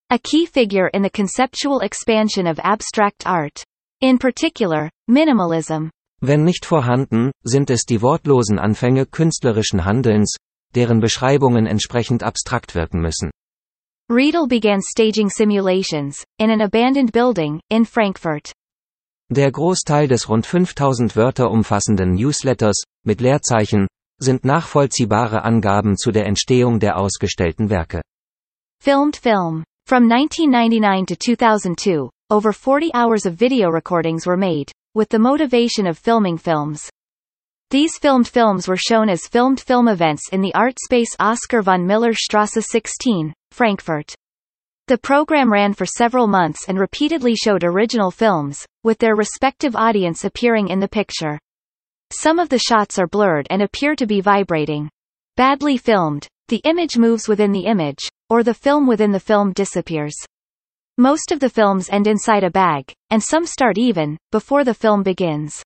[0.09, 3.63] A key figure in the conceptual expansion of abstract art.
[4.01, 5.91] In particular, minimalism.
[6.19, 10.35] Wenn nicht vorhanden, sind es die wortlosen Anfänge künstlerischen Handelns,
[10.75, 13.31] deren Beschreibungen entsprechend abstrakt wirken müssen.
[14.11, 18.51] Riedel began staging simulations, in an abandoned building, in Frankfurt.
[19.31, 23.87] Der Großteil des rund 5000 Wörter umfassenden Newsletters, mit Leerzeichen,
[24.21, 28.01] sind nachvollziehbare Angaben zu der Entstehung der ausgestellten Werke.
[28.81, 29.63] Filmed film.
[29.85, 35.87] From 1999 to 2002, over 40 hours of video recordings were made, with the motivation
[35.87, 36.89] of filming films.
[37.69, 41.87] These filmed films were shown as filmed film events in the art space Oskar von
[41.87, 44.15] Miller Strasse 16, Frankfurt.
[44.87, 50.25] The program ran for several months and repeatedly showed original films, with their respective audience
[50.25, 51.39] appearing in the picture.
[52.11, 54.89] Some of the shots are blurred and appear to be vibrating.
[55.37, 60.15] Badly filmed, the image moves within the image, or the film within the film disappears.
[60.97, 65.03] Most of the films end inside a bag, and some start even, before the film
[65.03, 65.63] begins.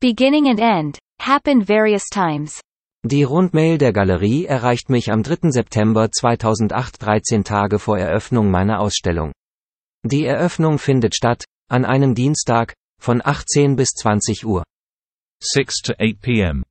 [0.00, 2.58] Beginning and end, happened various times.
[3.08, 5.52] Die Rundmail der Galerie erreicht mich am 3.
[5.52, 9.30] September 2008 13 Tage vor Eröffnung meiner Ausstellung.
[10.02, 14.64] Die Eröffnung findet statt, an einem Dienstag, von 18 bis 20 Uhr.
[15.40, 16.64] 6 to 8 p.m.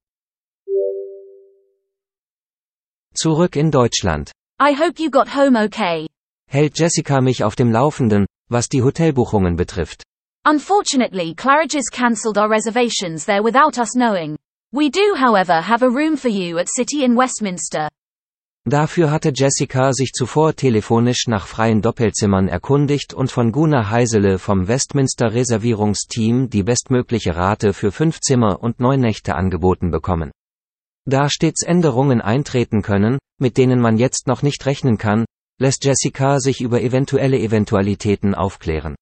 [3.14, 4.32] Zurück in Deutschland.
[4.62, 6.06] I hope you got home okay.
[6.52, 10.04] Hält Jessica mich auf dem Laufenden, was die Hotelbuchungen betrifft.
[10.46, 14.36] Unfortunately, Claridge's cancelled our reservations there without us knowing.
[14.78, 17.88] We do, however, have a room for you at City in Westminster.
[18.66, 24.68] Dafür hatte Jessica sich zuvor telefonisch nach freien Doppelzimmern erkundigt und von Gunnar Heisele vom
[24.68, 30.32] Westminster Reservierungsteam die bestmögliche Rate für fünf Zimmer und neun Nächte angeboten bekommen.
[31.06, 35.24] Da stets Änderungen eintreten können, mit denen man jetzt noch nicht rechnen kann,
[35.58, 38.96] lässt Jessica sich über eventuelle Eventualitäten aufklären.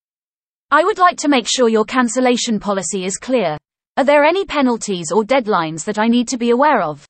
[0.72, 3.58] I would like to make sure your cancellation policy is clear.
[3.96, 7.06] Are there any penalties or deadlines that I need to be aware of?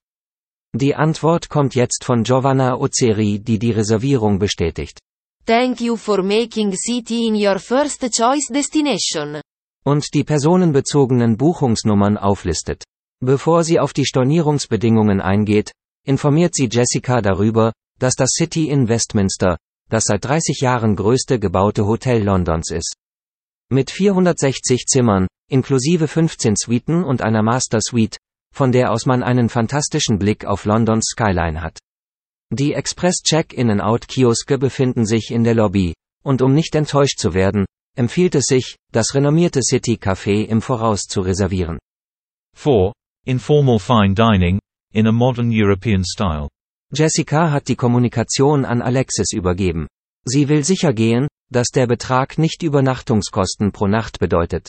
[0.76, 5.00] Die Antwort kommt jetzt von Giovanna Ozeri, die die Reservierung bestätigt.
[5.46, 9.42] Thank you for making city in your first choice destination.
[9.86, 12.84] Und die personenbezogenen Buchungsnummern auflistet.
[13.22, 15.72] Bevor sie auf die Stornierungsbedingungen eingeht,
[16.06, 19.56] informiert sie Jessica darüber, dass das City in Westminster,
[19.90, 22.96] das seit 30 Jahren größte gebaute Hotel Londons ist.
[23.70, 28.18] Mit 460 Zimmern, inklusive 15 Suiten und einer Master Suite,
[28.54, 31.80] von der aus man einen fantastischen Blick auf Londons Skyline hat.
[32.52, 38.46] Die Express-Check-In-and-Out-Kioske befinden sich in der Lobby, und um nicht enttäuscht zu werden, empfiehlt es
[38.46, 41.80] sich, das renommierte City Café im Voraus zu reservieren.
[42.56, 42.92] 4.
[43.26, 44.60] Informal fine dining,
[44.94, 46.48] in a modern European style.
[46.92, 49.88] Jessica hat die Kommunikation an Alexis übergeben.
[50.26, 54.68] Sie will sicher gehen, dass der Betrag nicht Übernachtungskosten pro Nacht bedeutet.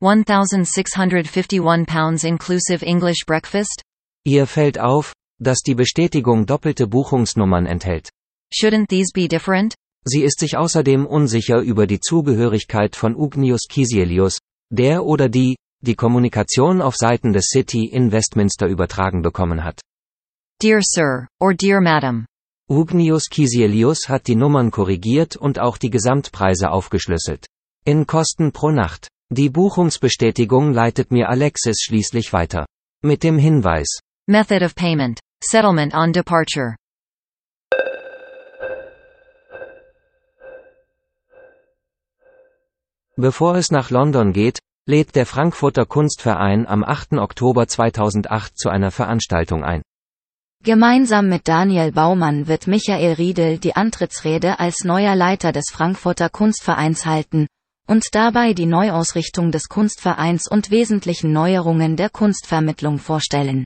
[0.00, 3.82] 1651 pounds inclusive English breakfast?
[4.24, 8.10] Ihr fällt auf, dass die Bestätigung doppelte Buchungsnummern enthält.
[8.52, 9.74] Shouldn't these be different?
[10.04, 14.38] Sie ist sich außerdem unsicher über die Zugehörigkeit von Ugnius Kisielius,
[14.70, 19.80] der oder die, die Kommunikation auf Seiten des City in Westminster übertragen bekommen hat.
[20.62, 22.26] Dear Sir, or Dear Madam.
[22.70, 27.46] Ugnius Kisielius hat die Nummern korrigiert und auch die Gesamtpreise aufgeschlüsselt.
[27.84, 29.08] In Kosten pro Nacht.
[29.30, 32.64] Die Buchungsbestätigung leitet mir Alexis schließlich weiter.
[33.04, 34.00] Mit dem Hinweis.
[34.26, 35.20] Method of payment.
[35.44, 36.76] Settlement on departure.
[43.16, 47.18] Bevor es nach London geht, lädt der Frankfurter Kunstverein am 8.
[47.18, 49.82] Oktober 2008 zu einer Veranstaltung ein.
[50.64, 57.04] Gemeinsam mit Daniel Baumann wird Michael Riedel die Antrittsrede als neuer Leiter des Frankfurter Kunstvereins
[57.04, 57.46] halten
[57.88, 63.64] und dabei die Neuausrichtung des Kunstvereins und wesentlichen Neuerungen der Kunstvermittlung vorstellen.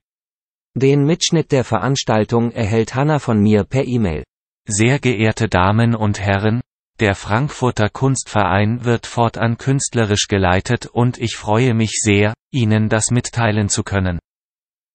[0.75, 4.25] Den Mitschnitt der Veranstaltung erhält Hanna von mir per E-Mail.
[4.67, 6.63] Sehr geehrte Damen und Herren,
[7.01, 13.69] der Frankfurter Kunstverein wird fortan künstlerisch geleitet und ich freue mich sehr, Ihnen das mitteilen
[13.69, 14.19] zu können.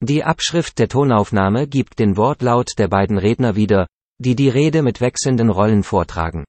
[0.02, 3.88] Die Abschrift der Tonaufnahme gibt den Wortlaut der beiden Redner wieder,
[4.20, 6.46] die die Rede mit wechselnden Rollen vortragen.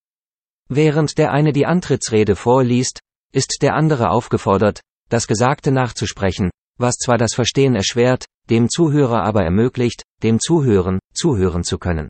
[0.69, 3.01] Während der eine die Antrittsrede vorliest,
[3.33, 9.43] ist der andere aufgefordert, das Gesagte nachzusprechen, was zwar das Verstehen erschwert, dem Zuhörer aber
[9.43, 12.09] ermöglicht, dem Zuhören, zuhören zu können.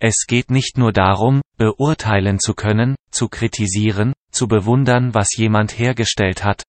[0.00, 6.42] Es geht nicht nur darum, beurteilen zu können, zu kritisieren, zu bewundern, was jemand hergestellt
[6.42, 6.64] hat,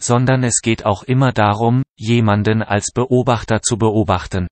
[0.00, 4.46] sondern es geht auch immer darum, jemanden als Beobachter zu beobachten.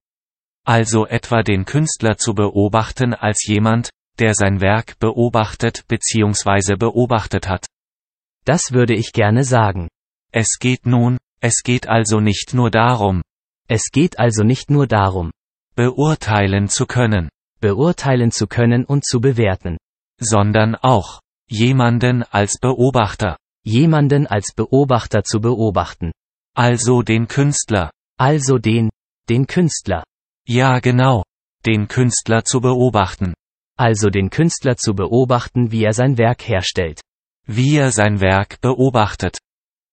[0.66, 6.76] Also etwa den Künstler zu beobachten als jemand, der sein Werk beobachtet bzw.
[6.76, 7.66] beobachtet hat.
[8.44, 9.88] Das würde ich gerne sagen.
[10.32, 13.22] Es geht nun, es geht also nicht nur darum.
[13.68, 15.30] Es geht also nicht nur darum,
[15.74, 17.28] beurteilen zu können
[17.60, 19.76] beurteilen zu können und zu bewerten.
[20.20, 23.36] Sondern auch, jemanden als Beobachter.
[23.64, 26.12] Jemanden als Beobachter zu beobachten.
[26.54, 27.90] Also den Künstler.
[28.18, 28.90] Also den,
[29.28, 30.04] den Künstler.
[30.46, 31.24] Ja genau,
[31.66, 33.34] den Künstler zu beobachten.
[33.78, 37.00] Also den Künstler zu beobachten, wie er sein Werk herstellt.
[37.46, 39.38] Wie er sein Werk beobachtet.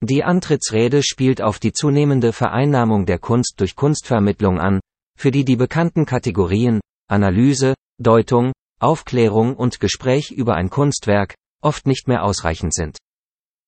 [0.02, 4.80] Die Antrittsrede spielt auf die zunehmende Vereinnahmung der Kunst durch Kunstvermittlung an,
[5.18, 12.08] für die die bekannten Kategorien Analyse, Deutung, Aufklärung und Gespräch über ein Kunstwerk oft nicht
[12.08, 12.98] mehr ausreichend sind.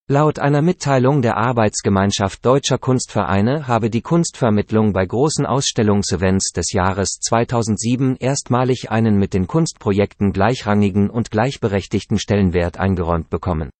[0.07, 7.17] Laut einer Mitteilung der Arbeitsgemeinschaft deutscher Kunstvereine habe die Kunstvermittlung bei großen Ausstellungsevents des Jahres
[7.21, 13.71] 2007 erstmalig einen mit den Kunstprojekten gleichrangigen und gleichberechtigten Stellenwert eingeräumt bekommen.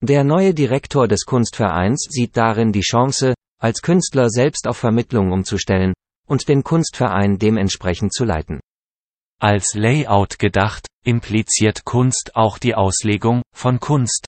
[0.00, 5.92] Der neue Direktor des Kunstvereins sieht darin die Chance, als Künstler selbst auf Vermittlung umzustellen
[6.28, 8.60] und den Kunstverein dementsprechend zu leiten.
[9.40, 14.26] Als Layout gedacht, impliziert Kunst auch die Auslegung von Kunst.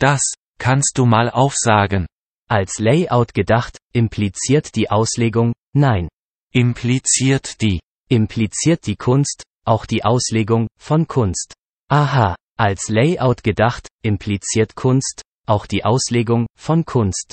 [0.00, 0.20] Das
[0.58, 2.06] kannst du mal aufsagen.
[2.48, 6.08] Als Layout gedacht, impliziert die Auslegung, nein.
[6.52, 7.80] Impliziert die.
[8.08, 11.54] Impliziert die Kunst, auch die Auslegung, von Kunst.
[11.88, 12.36] Aha.
[12.58, 17.32] Als Layout gedacht, impliziert Kunst, auch die Auslegung, von Kunst.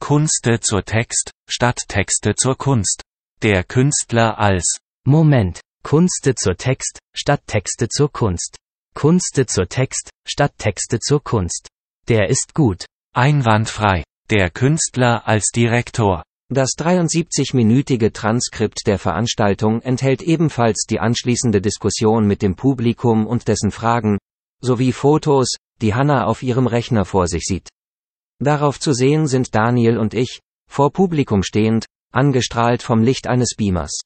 [0.00, 3.02] Kunste zur Text, statt Texte zur Kunst.
[3.42, 5.60] Der Künstler als Moment.
[5.82, 8.56] Kunste zur Text, statt Texte zur Kunst.
[8.94, 11.68] Kunste zur Text, statt Texte zur Kunst.
[12.08, 12.86] Der ist gut.
[13.14, 14.02] Einwandfrei.
[14.30, 16.22] Der Künstler als Direktor.
[16.50, 23.70] Das 73-minütige Transkript der Veranstaltung enthält ebenfalls die anschließende Diskussion mit dem Publikum und dessen
[23.70, 24.16] Fragen,
[24.62, 27.68] sowie Fotos, die Hannah auf ihrem Rechner vor sich sieht.
[28.38, 34.00] Darauf zu sehen sind Daniel und ich, vor Publikum stehend, angestrahlt vom Licht eines Beamers.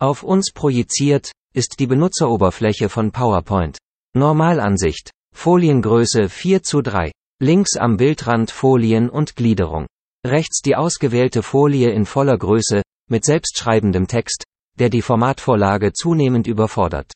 [0.00, 3.76] Auf uns projiziert, ist die Benutzeroberfläche von PowerPoint.
[4.14, 7.12] Normalansicht, Foliengröße 4 zu 3.
[7.40, 9.86] Links am Bildrand Folien und Gliederung.
[10.26, 14.42] Rechts die ausgewählte Folie in voller Größe, mit selbstschreibendem Text,
[14.80, 17.12] der die Formatvorlage zunehmend überfordert.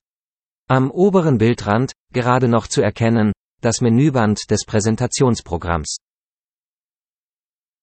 [0.69, 5.97] Am oberen Bildrand, gerade noch zu erkennen, das Menüband des Präsentationsprogramms.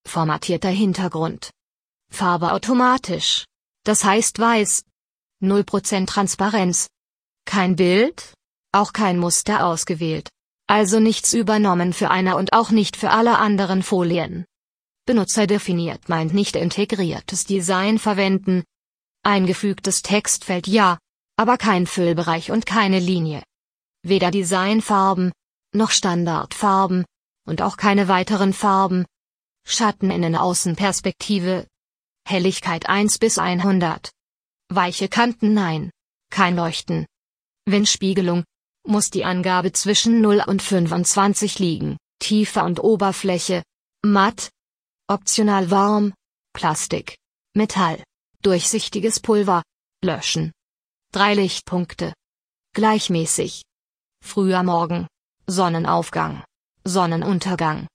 [0.07, 1.49] Formatierter Hintergrund.
[2.13, 3.43] Farbe automatisch.
[3.83, 4.83] Das heißt weiß.
[5.43, 6.87] 0% Transparenz.
[7.45, 8.33] Kein Bild,
[8.71, 10.29] auch kein Muster ausgewählt.
[10.67, 14.45] Also nichts übernommen für eine und auch nicht für alle anderen Folien.
[15.05, 18.63] Benutzerdefiniert meint nicht integriertes Design verwenden.
[19.23, 20.99] Eingefügtes Textfeld ja,
[21.35, 23.41] aber kein Füllbereich und keine Linie.
[24.03, 25.31] Weder Designfarben,
[25.73, 27.05] noch Standardfarben,
[27.47, 29.05] und auch keine weiteren Farben.
[29.65, 31.65] Schatten innen Außenperspektive.
[32.27, 34.11] Helligkeit 1 bis 100.
[34.69, 35.89] Weiche Kanten nein.
[36.29, 37.07] Kein Leuchten.
[37.65, 38.43] Windspiegelung.
[38.89, 41.97] Muss die Angabe zwischen 0 und 25 liegen.
[42.17, 43.61] Tiefe und Oberfläche.
[44.03, 44.49] Matt,
[45.07, 46.11] Optional warm,
[46.53, 47.15] Plastik,
[47.55, 48.03] Metall,
[48.41, 49.61] durchsichtiges Pulver,
[50.03, 50.51] löschen.
[51.11, 52.13] Drei Lichtpunkte.
[52.73, 53.61] Gleichmäßig.
[54.25, 55.05] Früher Morgen,
[55.45, 56.43] Sonnenaufgang,
[56.83, 57.85] Sonnenuntergang.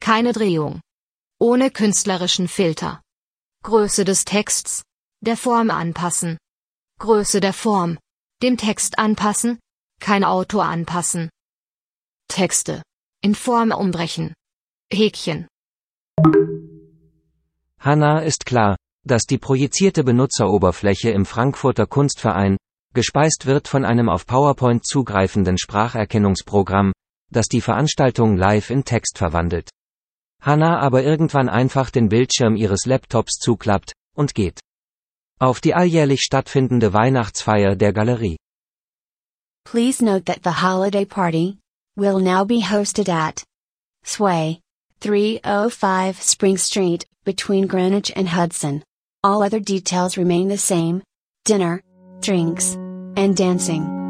[0.00, 0.80] Keine Drehung.
[1.38, 3.00] Ohne künstlerischen Filter.
[3.62, 4.82] Größe des Texts,
[5.20, 6.36] der Form anpassen.
[6.98, 7.96] Größe der Form,
[8.42, 9.60] dem Text anpassen,
[10.02, 11.30] kein Autor anpassen.
[12.28, 12.82] Texte.
[13.22, 14.34] In Form umbrechen.
[14.92, 15.46] Häkchen.
[17.78, 18.76] Hanna ist klar,
[19.06, 22.56] dass die projizierte Benutzeroberfläche im Frankfurter Kunstverein,
[22.94, 26.92] gespeist wird von einem auf PowerPoint zugreifenden Spracherkennungsprogramm,
[27.30, 29.70] das die Veranstaltung live in Text verwandelt.
[30.40, 34.58] Hanna aber irgendwann einfach den Bildschirm ihres Laptops zuklappt und geht.
[35.38, 38.36] Auf die alljährlich stattfindende Weihnachtsfeier der Galerie.
[39.72, 41.56] Please note that the holiday party
[41.96, 43.42] will now be hosted at
[44.04, 44.60] Sway
[45.00, 48.84] 305 Spring Street, between Greenwich and Hudson.
[49.24, 51.02] All other details remain the same
[51.46, 51.82] dinner,
[52.20, 52.74] drinks,
[53.16, 54.01] and dancing.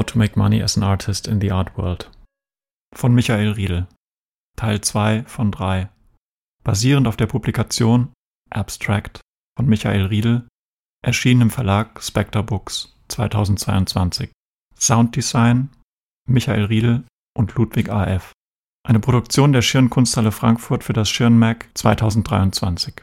[0.00, 2.10] How to Make Money as an Artist in the Art World.
[2.96, 3.86] Von Michael Riedel.
[4.56, 5.90] Teil 2 von 3
[6.64, 8.10] Basierend auf der Publikation
[8.48, 9.20] Abstract
[9.58, 10.48] von Michael Riedel
[11.04, 14.30] erschienen im Verlag Spectre Books 2022
[14.74, 15.68] Sounddesign
[16.26, 17.04] Michael Riedel
[17.36, 18.32] und Ludwig AF
[18.88, 23.02] eine Produktion der Schirn Kunsthalle Frankfurt für das Schirn Mac 2023